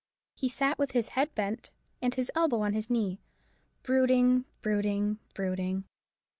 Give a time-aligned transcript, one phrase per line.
[0.33, 1.69] He sat with his head bent
[2.01, 3.21] and his elbow on his knee;
[3.83, 5.83] brooding, brooding, brooding.